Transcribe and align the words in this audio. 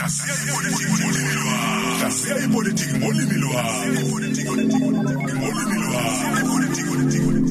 hlaziya 0.00 0.34
ipolitiki 0.48 0.84
ngolimi 0.90 1.34
lwakho 1.40 1.98
hlaziya 1.98 2.44
ipolitiki 2.44 2.94
ngolimi 2.98 3.36
lwakho 3.42 3.86
ngolimi 5.38 5.78
lwakho 5.84 6.30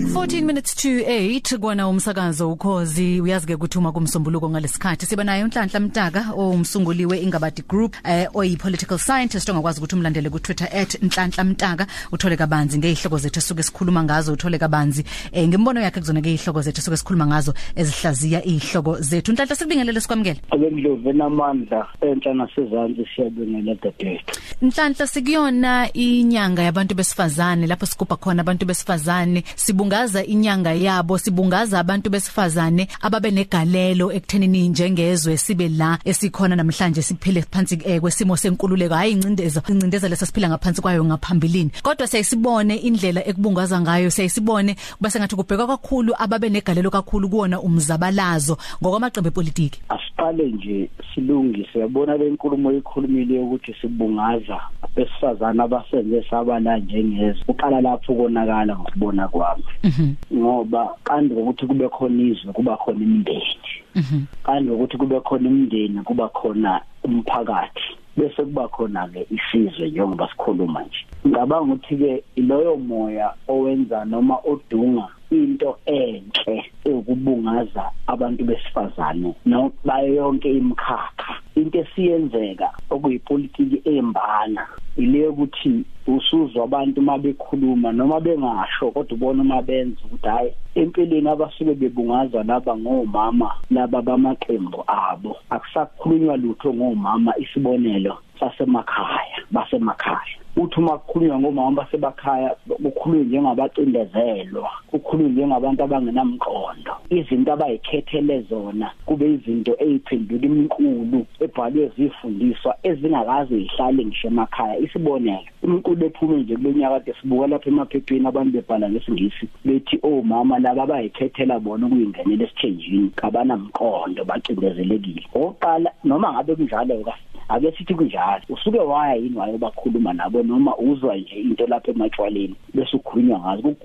14 0.10 0.42
minutes 0.44 0.76
to 0.76 0.90
8 0.90 1.58
kwana 1.58 1.88
umsakazo 1.88 2.52
ukhozi. 2.52 3.22
Uyazi 3.22 3.48
ke 3.48 3.56
ukuthi 3.56 3.78
uma 3.78 3.92
kumsombuluko 3.92 4.50
ngalesikhathi 4.50 5.06
siba 5.06 5.24
naye 5.24 5.44
uNhlanhla 5.44 5.80
Mtaka 5.80 6.26
omsunguliwe 6.36 7.20
ingabadi 7.20 7.62
group 7.68 7.96
eh 8.04 8.28
oyi 8.34 8.58
political 8.58 8.98
scientist 8.98 9.50
ongakwazi 9.50 9.80
ukuthi 9.80 9.96
umlandele 9.96 10.30
ku 10.30 10.40
Twitter 10.40 10.68
@nhlanhla 11.02 11.44
mtaka. 11.44 11.88
Uthole 12.12 12.38
kabanzi 12.38 12.78
ngezihloko 12.78 13.18
zethu 13.18 13.40
esuke 13.40 13.64
sikhuluma 13.64 14.04
ngazo 14.04 14.34
uthole 14.34 14.58
kabanzi 14.58 15.06
eh 15.32 15.48
ngembono 15.48 15.82
yakhe 15.82 16.00
kuzona 16.00 16.22
ke 16.22 16.34
izihloko 16.34 16.62
zethu 16.62 16.80
esuke 16.80 16.98
sikhuluma 16.98 17.28
ngazo 17.28 17.54
ezihlaziya 17.76 18.46
izihloko 18.46 19.02
zethu. 19.02 19.32
Nhlanhla 19.32 19.56
sikubingelele 19.56 20.02
sikwamukele. 20.02 20.42
Abendlovu 20.52 21.10
enamandla 21.10 21.88
enhla 22.02 22.34
nasezantsi 22.40 23.04
siyabingelela 23.16 23.76
dadethu 23.84 24.34
Nhlanhla 24.62 25.08
sikuyona 25.08 25.94
inyanga 25.94 26.62
yabantu 26.64 26.96
besifazane 26.96 27.68
lapho 27.68 27.86
sigubha 27.86 28.16
khona 28.16 28.42
abantu 28.42 28.66
besifazane 28.66 29.44
sibungaza 29.56 30.24
inyanga 30.24 30.74
yabo 30.74 31.18
sibungaza 31.18 31.80
abantu 31.80 32.10
besifazane 32.10 32.88
ababe 33.02 33.32
negalelo 33.32 34.12
ekuthenini 34.12 34.70
njengezwe 34.70 35.38
sibe 35.38 35.68
la 35.70 36.00
esikhona 36.06 36.56
namhlanje 36.56 37.02
siphile 37.02 37.42
phansi 37.42 37.80
eh, 37.86 38.02
kwesimo 38.02 38.38
senkululeko. 38.38 38.96
Hayi 38.96 39.12
incindeza 39.12 39.62
incindeza 39.70 40.10
lesasiphila 40.10 40.50
ngaphansi 40.50 40.82
kwayo 40.82 41.06
ngaphambilini. 41.06 41.72
Kodwa 41.84 42.08
siyasibone 42.08 42.76
indlela 42.76 43.28
ekubungaza 43.28 43.82
ngayo 43.82 44.10
siyasibone 44.12 44.76
kuba 44.98 45.10
sengathi 45.10 45.36
kubheka 45.36 45.68
kakhulu 45.68 46.14
ababe 46.18 46.50
negalelo 46.50 46.90
kakhulu 46.90 47.30
kuona 47.30 47.62
umzabalazo 47.62 48.58
ngokwamaqembu 48.82 49.28
epolitiki. 49.28 49.82
Asiqale 49.90 50.48
nje 50.48 50.90
silungise 51.16 51.80
yabona 51.80 52.18
le 52.30 52.36
nkulumo 52.36 52.72
ekhulumile 52.72 53.40
ukuthi 53.40 53.74
sibungaza 53.82 54.60
besifazana 54.96 55.64
abasenze 55.64 56.24
sabala 56.30 56.78
njengezwe 56.78 57.44
uqala 57.48 57.82
lapho 57.82 58.14
konakala 58.14 58.78
ngokubona 58.78 59.28
kwami. 59.28 59.64
Mhm. 59.84 60.14
Ngoba 60.34 60.96
kanti 61.04 61.34
ukuthi 61.34 61.66
kube 61.68 61.90
khona 61.90 62.22
izwe 62.24 62.54
kuba 62.54 62.78
khona 62.78 63.02
imindeni. 63.04 63.56
Mhm. 63.96 64.26
Kanti 64.44 64.70
ukuthi 64.72 64.98
kube 64.98 65.20
khona 65.20 65.48
imindeni 65.50 66.04
kuba 66.04 66.30
khona 66.30 66.82
umphakathi. 67.04 67.98
Bese 68.18 68.44
kuba 68.44 68.68
khona 68.68 69.08
ke 69.08 69.26
isizwe 69.30 69.90
njengoba 69.90 70.30
sikhuluma 70.30 70.84
nje. 70.84 71.02
Ngicabanga 71.26 71.74
ukuthi 71.74 71.98
ke 71.98 72.24
iloyo 72.36 72.78
moya 72.78 73.34
owenza 73.48 74.06
noma 74.06 74.38
odunga 74.46 75.08
into 75.32 75.78
enhle 75.86 76.66
ukubungaza 76.86 77.92
abantu 78.08 78.44
besifazane 78.46 79.36
no 79.46 79.72
bayo 79.86 80.14
yonke 80.14 80.50
imkhakha 80.60 81.34
into 81.56 81.80
esiyenzeka 81.80 82.70
okuyipolitiki 82.90 83.82
embala 83.86 84.68
ile 84.98 85.28
ukuthi 85.28 85.86
usuzwa 86.08 86.64
abantu 86.64 87.02
mabekhuluma 87.02 87.92
noma 87.92 88.20
bengasho 88.20 88.92
kodwa 88.92 89.14
ubona 89.16 89.42
uma 89.42 89.62
benza 89.62 90.02
ukuthi 90.06 90.28
hayi 90.28 90.52
empilweni 90.76 91.30
abasuke 91.30 91.74
bebungaza 91.74 92.44
laba 92.44 92.78
ngomama 92.78 93.52
laba 93.72 94.02
bamaqembu 94.02 94.84
abo. 94.88 95.38
Akusakhulunywa 95.50 96.38
lutho 96.38 96.74
ngomama 96.74 97.38
isibonelo 97.38 98.18
sasemakhaya. 98.40 99.39
Basemakhaya 99.70 100.40
uthi 100.58 100.80
uma 100.80 100.98
kukhulunywa 100.98 101.40
ngomama 101.40 101.72
basebakhaya 101.72 102.56
kukhulunywa 102.84 103.26
njengabacindezelwa 103.26 104.70
kukhulunywa 104.88 105.32
njengabantu 105.32 105.84
abangenamqondo. 105.84 106.94
Izinto 107.10 107.54
abayikhethele 107.54 108.42
zona 108.42 108.92
kube 109.06 109.34
izinto 109.34 109.76
eziphendula 109.80 110.46
iminkulu 110.46 111.26
ebhalwe 111.40 111.92
zifundiswa 111.98 112.76
ezingakaze 112.84 113.58
zihlale 113.60 114.06
ngisho 114.06 114.28
emakhaya. 114.28 114.78
Isibonelo 114.78 115.48
iminkulu 115.64 116.06
ephume 116.06 116.38
nje 116.38 116.56
kulonyaka 116.56 117.00
kade 117.00 117.14
sibuka 117.22 117.48
lapha 117.48 117.70
emaphepheni 117.70 118.28
abantu 118.28 118.52
bebhala 118.52 118.90
ngesingisi 118.90 119.48
bethi 119.66 120.00
omama 120.04 120.60
laba 120.60 120.84
abayikhethela 120.84 121.60
bona 121.60 121.88
ukuyingenela 121.88 122.44
esithenjini 122.44 123.10
kabanamqondo 123.16 124.26
bacindezelekile. 124.26 125.24
Oqala 125.34 125.92
noma 126.04 126.34
ngabe 126.34 126.56
kunjalo 126.56 127.04
ka 127.04 127.14
ake 127.50 127.72
sithi 127.72 127.96
kunjalo 127.96 128.42
usuke 128.50 128.80
waya 128.80 129.16
yini 129.16 129.38
wayobakhuluma 129.38 130.14
nabo 130.14 130.44
noma 130.44 130.78
uzwa 130.78 131.16
nje 131.18 131.36
into 131.36 131.68
lapha 131.68 131.92
ematshwaleni 131.92 132.56
bese 132.74 132.98
ukhulunywa 132.98 133.40
ngazo? 133.40 133.76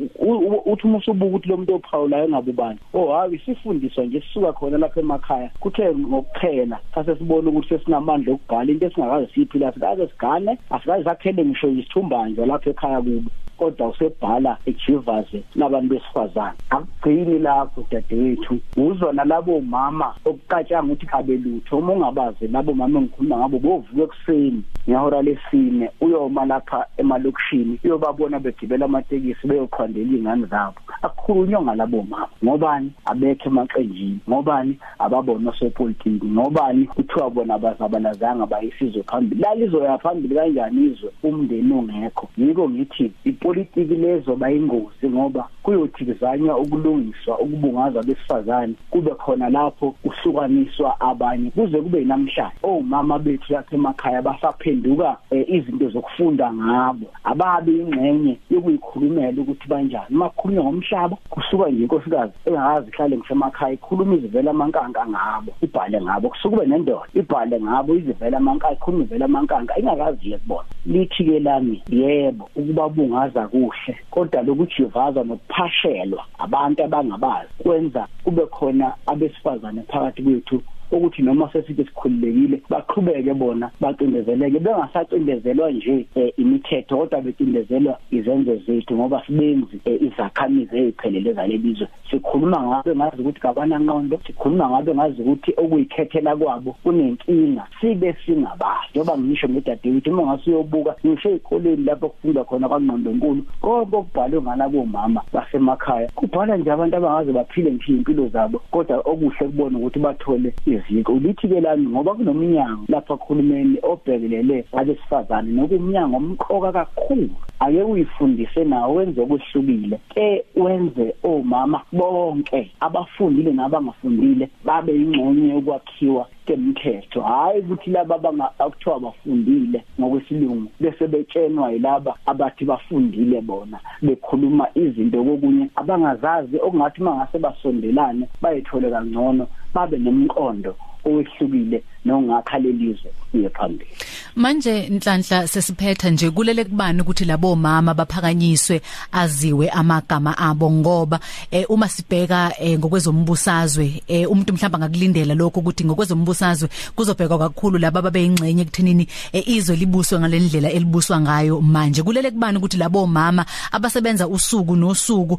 Uthi 0.66 0.86
uma 0.86 0.98
usubuka 0.98 1.26
ukuthi 1.26 1.48
lo 1.48 1.56
muntu 1.56 1.74
ophawulayo 1.74 2.28
ngabe 2.28 2.50
ubani? 2.50 2.78
Oh 2.94 3.12
hayi 3.12 3.38
sifundiswa 3.38 4.04
nje 4.04 4.20
sisuka 4.20 4.52
khona 4.52 4.78
lapha 4.78 5.00
emakhaya 5.00 5.50
kuthe 5.60 5.94
ngokuphela 5.94 6.80
sase 6.94 7.16
sibona 7.16 7.50
ukuthi 7.50 7.68
sesinamandla 7.68 8.32
okubhala 8.34 8.72
into 8.72 8.86
esingakaze 8.86 9.26
siyiphila 9.34 9.72
sikaze 9.72 10.08
sigane 10.08 10.58
asikaze 10.70 11.04
sakhele 11.04 11.44
ngisho 11.44 11.68
isithumbanjwa 11.68 12.46
lapha 12.46 12.70
ekhaya 12.70 13.02
kubo. 13.02 13.30
Kodwa 13.58 13.88
usebhala 13.88 14.58
ejivaze 14.66 15.44
nabantu 15.54 15.94
besifazane. 15.94 16.58
Akugcini 16.70 17.38
lapho 17.38 17.86
dadewethu. 17.90 18.58
Uzwa 18.76 19.12
nalabo 19.12 19.60
mama 19.60 20.14
okuqatshanga 20.24 20.92
ukuthi 20.92 21.06
kabe 21.06 21.36
lutho 21.36 21.78
uma 21.78 21.92
ungabazi 21.92 22.48
labo 22.48 22.74
mama 22.74 22.98
engikhuluma 23.00 23.38
ngabo 23.38 23.58
bovuka 23.58 24.02
ekuseni 24.02 24.62
ngehora 24.88 25.22
lesine 25.22 25.90
uyoma 26.00 26.44
lapha 26.44 26.86
emalokishini 26.96 27.78
uyobabona 27.84 28.38
begibela 28.40 28.84
amatekisi 28.84 29.46
beyoqhandela 29.48 30.06
izingane 30.06 30.46
zabo. 30.46 30.78
Akukhulunywa 31.04 31.62
ngalabo 31.62 32.02
mama 32.02 32.28
ngobani 32.44 32.92
abekhe 33.04 33.48
emaqenjini? 33.48 34.18
Ngobani 34.28 34.78
ababona 34.98 35.50
osopolitiki 35.50 36.26
ngobani 36.26 36.84
kuthiwa 36.86 37.30
bona 37.30 37.54
abazabalazanga 37.54 38.46
bayisizwe 38.46 39.02
phambili? 39.02 39.42
Lalizoya 39.42 39.98
phambili 39.98 40.34
kanjani 40.34 40.86
izwe? 40.86 41.10
Umndeni 41.22 41.72
ongekho. 41.72 42.28
Yiko 42.38 42.68
ngithi 42.70 43.12
ipolitiki 43.24 43.94
lezo 43.94 44.36
bayingozi 44.36 45.08
ngoba 45.08 45.48
kuyothikizanywa 45.62 46.58
ukulungiswa 46.58 47.38
ukubungaza 47.38 48.02
besifazane 48.02 48.74
kube 48.90 49.10
khona 49.10 49.50
lapho 49.50 49.90
kuhlukaniswa 49.90 51.00
abanye. 51.00 51.50
Kuze 51.50 51.80
kube 51.80 52.04
namhlanje. 52.04 52.56
Omama 52.62 53.18
bethu 53.18 53.52
lapha 53.52 53.76
emakhaya 53.76 54.22
basaphenduka 54.22 55.16
eh, 55.30 55.44
izinto 55.48 55.88
zokufunda 55.88 56.52
ngabo. 56.52 57.06
Ababe 57.24 57.72
ingxenye 57.72 58.38
yokuyikhulumela 58.50 59.42
ukuthi 59.42 59.68
banjani. 59.68 60.06
Makukhulunywa 60.10 60.72
ngomhlaba 60.94 61.16
kusuka 61.30 61.70
nje 61.70 61.82
inkosikazi 61.82 62.32
engakazi 62.46 62.90
ihlale 62.90 63.16
ngisemakhaya 63.16 63.74
ikhuluma 63.74 64.14
izivela 64.14 64.50
amankanga 64.50 65.06
ngabo 65.06 65.52
ibhale 65.62 66.02
ngabo. 66.02 66.28
Kusuka 66.28 66.56
kube 66.56 66.66
nendoda 66.66 67.08
ibhale 67.14 67.60
ngabo 67.60 67.94
izivela 67.94 68.36
amankanga 68.36 68.74
ikhuluma 68.74 69.04
izivela 69.04 69.24
amankanga. 69.24 69.78
Ingakazi 69.78 70.30
yekubona 70.30 70.68
lithi 70.86 71.24
ke 71.24 71.40
lami 71.40 71.82
yebo 71.88 72.50
ukubabungaza 72.56 73.48
kuhle 73.48 73.98
kodwa 74.10 74.42
lokujivaza 74.42 75.24
nokuphashelwa 75.24 76.24
abantu 76.38 76.84
abangabazi 76.84 77.50
kwenza 77.62 78.06
kube 78.24 78.46
khona 78.46 78.94
abesifazane 79.06 79.82
phakathi 79.82 80.22
kwethu 80.22 80.62
ukuthi 80.96 81.22
noma 81.22 81.50
sesithi 81.52 81.84
sikhululekile 81.84 82.62
baqhubeke 82.70 83.34
bona 83.34 83.70
bacindezeleke 83.80 84.58
bengasacindezelwa 84.58 85.70
nje 85.70 86.06
eh, 86.14 86.32
imithetho 86.36 86.96
kodwa 86.96 87.20
becindezelwa 87.20 87.98
izenzo 88.10 88.56
zethu 88.56 88.94
ngoba 88.94 89.22
sibenzi 89.26 89.80
eh, 89.84 90.02
izakhamizi 90.02 90.76
eziphelele 90.76 91.32
zalelizwe 91.32 91.88
sikhuluma 92.10 92.62
ngabe 92.62 92.96
ngazi 92.96 93.22
ukuthi 93.22 93.40
kabana 93.40 93.78
nqondo 93.78 94.20
sikhuluma 94.26 94.70
ngabe 94.70 94.94
ngazi 94.94 95.22
ukuthi 95.22 95.52
okuyikhethela 95.56 96.36
kwabo 96.36 96.76
kunenkinga 96.82 97.66
sibe 97.80 98.16
singabazi. 98.26 98.88
Njengoba 98.90 99.18
ngisho 99.18 99.48
ngedadewethu 99.48 100.10
uma 100.10 100.22
ngasiyobuka 100.26 100.94
ngisho 101.06 101.30
ezikoleni 101.30 101.84
lapho 101.84 102.08
kufundwa 102.08 102.44
khona 102.44 102.68
kwangqondo 102.68 103.10
nkulu 103.10 103.42
konke 103.60 103.96
okubhalwe 103.96 104.42
ngalabo 104.42 104.86
mama 104.86 105.22
basemakhaya 105.32 106.08
kubhala 106.14 106.56
nje 106.56 106.72
abantu 106.72 106.96
abangaze 106.96 107.32
baphile 107.32 107.70
nje 107.70 107.92
impilo 107.92 108.28
zabo 108.28 108.58
kodwa 108.70 108.98
okuhle 109.04 109.46
kubona 109.46 109.78
ukuthi 109.78 109.98
bathole 109.98 110.54
iziko 110.66 110.83
lithi 110.90 111.48
ke 111.48 111.60
lami 111.60 111.86
ngoba 111.86 112.14
kunomnyango 112.14 112.84
lapha 112.88 113.16
kuhulumeni 113.16 113.78
obhekelele 113.82 114.64
abesifazane 114.72 115.50
nokumnyango 115.52 116.16
omqoka 116.16 116.72
kakhulu 116.72 117.30
ake 117.60 117.82
uyifundise 117.82 118.64
nawo 118.64 118.94
wenze 118.94 119.20
okuhlukile 119.20 120.00
ke 120.14 120.44
wenze 120.56 121.14
omama 121.22 121.80
bonke 121.92 122.70
abafundile 122.80 123.52
nabangafundile 123.52 124.50
babe 124.64 124.92
ingxenye 124.96 125.48
yokwakhiwa 125.54 126.26
kemthetho. 126.46 127.20
Hayi 127.22 127.60
ukuthi 127.60 127.90
laba 127.90 128.14
abangakuthiwa 128.14 129.00
bafundile 129.00 129.84
ngokwesilungu 130.00 130.70
bese 130.80 131.06
betshenwa 131.06 131.72
yilaba 131.72 132.16
abathi 132.26 132.64
bafundile 132.64 133.40
bona 133.40 133.80
bekhuluma 134.02 134.68
izinto 134.74 135.24
kokunye 135.24 135.70
abangazazi 135.76 136.56
okungathi 136.60 137.02
mangase 137.02 137.38
basondelane 137.38 138.28
bayithole 138.42 138.90
kangcono. 138.90 139.46
Babe 139.74 139.98
nemqondo 139.98 140.76
owehlukile 141.04 141.82
nongakha 142.04 142.58
lelizwe 142.58 143.10
iye 143.34 143.48
phambili. 143.50 143.90
Manje 144.36 144.88
nhlanhla 144.88 145.48
sesiphetha 145.48 146.10
nje 146.10 146.30
kulele 146.30 146.64
kubani 146.64 147.00
ukuthi 147.00 147.24
labo 147.24 147.56
mama 147.56 147.94
baphakanyiswe 147.94 148.80
aziwe 149.12 149.70
amagama 149.70 150.38
abo 150.38 150.70
ngoba 150.70 151.20
eh, 151.50 151.64
uma 151.68 151.88
sibheka 151.88 152.52
eh, 152.60 152.78
ngokwezombusazwe 152.78 154.02
eh, 154.08 154.30
umuntu 154.30 154.52
mhlawumbe 154.52 154.78
ngakulindela 154.78 155.34
lokho 155.34 155.60
ukuthi 155.60 155.84
ngokwezombusazwe 155.84 156.68
kuzobhekwa 156.96 157.38
kakhulu 157.38 157.78
laba 157.78 158.02
babeyingcenye 158.02 158.62
ekuthenini 158.62 159.08
eh, 159.32 159.48
izwe 159.48 159.76
libuswe 159.76 160.18
ngalendlela 160.18 160.70
elibuswa 160.70 161.20
ngayo 161.20 161.60
manje. 161.60 162.02
Kulele 162.02 162.30
kubani 162.30 162.58
ukuthi 162.58 162.76
labo 162.76 163.06
mama 163.06 163.46
abasebenza 163.72 164.28
usuku 164.28 164.76
nosuku 164.76 165.38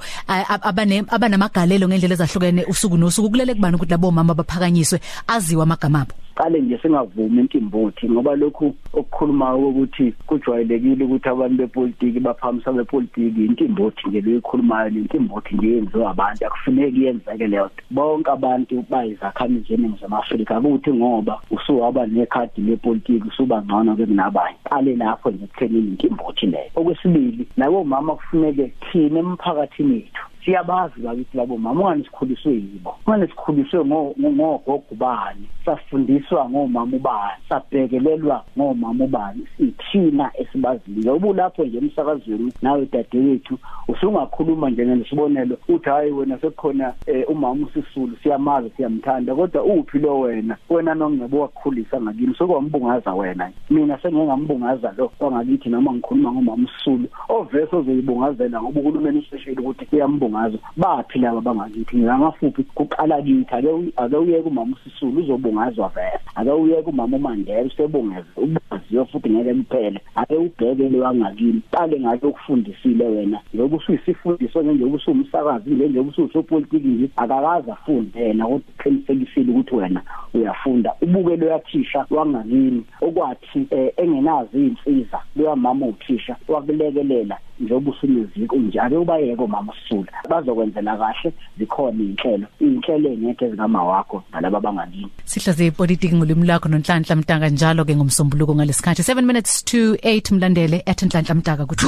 abane 0.61 1.03
abanamagalelo 1.07 1.87
ngendlela 1.87 2.13
ezahlukene 2.13 2.65
usuku 2.65 2.97
nosuku 2.97 3.29
kulele 3.29 3.53
kubani 3.53 3.75
ukuthi 3.75 3.91
labo 3.91 4.11
mama 4.11 4.33
baphakanyiswe 4.33 4.99
aziwe 5.27 5.54
amagama 5.63 6.01
abo 6.01 6.13
qale 6.35 6.61
nje 6.61 6.77
singavumi 6.77 7.39
intimbothi 7.41 8.09
ngoba 8.09 8.35
lokhu 8.35 8.75
okukhulumayo 8.93 9.69
ukuthi 9.69 10.13
kujwayelekile 10.27 11.05
ukuthi 11.05 11.29
abantu 11.29 11.57
bepolitiki 11.57 12.19
baphamisa 12.19 12.71
bepolitiki 12.71 13.45
intimbothi 13.45 14.07
nje 14.07 14.21
leyikhulumayo 14.21 14.89
lentimbothi 14.89 15.55
nje 15.55 15.67
yenziwa 15.67 16.11
abantu 16.11 16.45
akufuneki 16.45 17.03
yenzeke 17.03 17.47
leyo 17.47 17.69
bonke 17.91 18.31
abantu 18.31 18.85
bayizakhamizi 18.89 19.73
eningizimu 19.73 20.17
Afrika 20.17 20.59
ukuthi 20.59 20.93
ngoba 20.93 21.41
usuwaba 21.51 22.05
nekhadi 22.07 22.61
lepolitiki 22.61 23.27
usuba 23.27 23.61
ngcono 23.61 23.95
ke 23.95 24.05
kunabanye. 24.05 24.57
Qale 24.69 24.95
lapho 24.95 25.31
nje 25.31 25.47
kuthenini 25.47 25.87
intimbothi 25.87 26.45
leyo. 26.45 26.71
Okwesibili 26.75 27.47
nabo 27.57 27.83
mama 27.83 28.15
kufuneke 28.15 28.73
thina 28.91 29.19
emphakathini 29.19 29.93
wethu 29.93 30.23
siyabazi 30.45 31.01
bakithi 31.01 31.37
labo 31.37 31.57
mama 31.57 31.81
ungani 31.81 32.03
sikhuliswe 32.03 32.53
yibo? 32.53 32.95
Ungani 33.07 33.27
sikhuliswe 33.27 33.85
ngogogo 33.85 34.95
bani? 34.97 35.49
Safundiswa 35.65 36.49
ngomama 36.49 36.97
ubani? 36.97 37.41
Sabhekelelwa 37.49 38.43
ngomama 38.57 39.03
ubani? 39.03 39.47
Sithina 39.57 40.31
esibaziyo 40.33 41.15
ubulapho 41.15 41.63
nje 41.65 41.77
emsakazweni 41.77 42.53
nawe 42.61 42.87
dadewethu 42.91 43.57
usungakhuluma 43.87 44.69
nje 44.69 44.85
ngesibonelo 44.85 45.57
uthi 45.67 45.89
hayi 45.89 46.11
wena 46.11 46.37
sekukhona 46.39 46.93
eh, 47.05 47.29
umama 47.29 47.67
usisulu 47.67 48.17
siyamazi 48.23 48.69
siyamthanda. 48.69 49.35
Kodwa 49.35 49.63
uphi 49.63 49.99
lo 49.99 50.19
wena? 50.19 50.57
Wena 50.69 50.93
nongebo 50.95 51.39
wakukhulisa 51.39 52.01
ngakini 52.01 52.35
sokwambungaza 52.35 53.13
wena. 53.13 53.51
Mina 53.69 53.97
sengingambungaza 54.01 54.93
lo 54.97 55.11
wangakithi 55.19 55.69
noma 55.69 55.93
ngikhuluma 55.93 56.31
ngomama 56.31 56.63
usisulu 56.67 57.07
ovese 57.29 57.75
ozoyibungazela 57.75 58.61
ngoba 58.61 58.79
uhulumeni 58.81 59.19
useshile 59.19 59.61
ukuthi 59.61 59.87
uyambunga 59.95 60.34
ngazo 60.35 60.57
baphi 60.77 61.19
laba 61.19 61.41
bangakithi 61.41 61.97
ngamafuphi 61.97 62.63
kuqala 62.63 63.21
kithi 63.21 63.55
ake 63.55 63.69
ake 63.97 64.15
uye 64.15 64.41
kumama 64.41 64.75
usisulu 64.75 65.21
uzobungazwa 65.21 65.89
vele 65.89 66.19
ake 66.35 66.49
uye 66.49 66.81
kumama 66.81 67.17
uMandela 67.17 67.61
usebungeze 67.61 68.27
ubaziyo 68.37 69.05
futhi 69.05 69.29
ngeke 69.29 69.53
kuphele 69.53 70.01
ake 70.15 70.35
ubheke 70.35 70.89
le 70.89 70.99
wangakini 70.99 71.61
qale 71.71 71.99
ngake 71.99 72.27
ukufundisile 72.27 73.05
wena 73.05 73.39
ngoba 73.55 73.77
usuyisifundiswa 73.77 74.63
nje 74.63 74.83
usumsakazi 74.83 75.69
nje 75.69 75.99
ususopolitiki 75.99 76.87
nje 76.87 77.09
akakaza 77.15 77.73
afunde 77.73 78.19
yena 78.19 78.47
ukuthi 78.47 78.71
qinisekisile 78.83 79.51
ukuthi 79.51 79.75
wena 79.75 80.01
uyafunda. 80.33 80.93
Ubuke 81.01 81.35
lo 81.35 81.47
yathisha 81.47 82.05
wangakini 82.09 82.83
okwathi 83.01 83.67
eh, 83.69 83.93
engenazi 83.97 84.65
insiza 84.67 85.19
lo 85.35 85.55
mama 85.55 85.85
uthisha 85.85 86.35
wakulekelela 86.47 87.37
njengoba 87.59 87.91
usuneziko 87.91 88.55
nje 88.55 88.79
ake 88.79 88.95
ubayeke 88.95 89.47
mama 89.47 89.73
sisula 89.81 90.11
bazokwenzela 90.29 90.97
kahle 90.97 91.33
zikhona 91.57 92.03
inhlelo 92.03 92.47
inhlelo 92.59 93.09
engeke 93.09 93.49
zikama 93.49 93.83
wakho 93.83 94.23
nalabo 94.31 94.57
abangakini 94.57 95.07
sihlaze 95.25 95.67
ipolitiki 95.67 96.15
ngolimi 96.15 96.47
lakho 96.47 96.69
nonhlanhla 96.69 97.15
mtanga 97.15 97.49
njalo 97.49 97.85
ke 97.85 97.95
ngomsombuluko 97.95 98.55
ngalesikhathi 98.55 99.01
7 99.01 99.21
minutes 99.21 99.63
to 99.65 99.77
8 99.93 100.35
mlandele 100.35 100.83
ethi 100.85 101.05
nhlanhla 101.05 101.35
mtaka 101.35 101.65
kuthi 101.65 101.85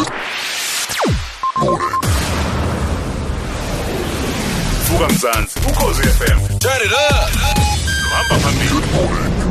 Vuka 4.87 5.07
mzansi 5.13 5.59
ukhozi 5.59 6.01
FM 6.03 6.39
turn 6.59 6.81
it 6.85 6.91
up. 6.91 7.29
Hamba 8.13 8.35
phambili. 8.39 9.46